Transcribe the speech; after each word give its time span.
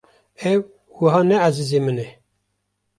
Ew 0.51 0.59
wiha 0.97 1.21
ne 1.29 1.35
ezîzê 1.47 1.79
min 1.85 1.97
e. 2.05 2.07